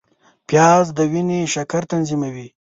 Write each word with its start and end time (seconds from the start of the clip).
پیاز 0.47 0.85
د 0.97 0.99
وینې 1.11 1.39
شکر 1.53 1.81
تنظیموي 1.91 2.47